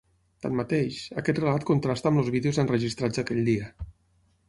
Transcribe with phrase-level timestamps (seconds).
[0.45, 3.73] Tanmateix, aquest relat contrasta amb els vídeos enregistrats aquell dia.